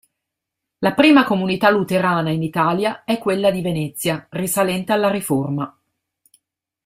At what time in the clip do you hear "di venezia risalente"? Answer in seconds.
3.51-4.91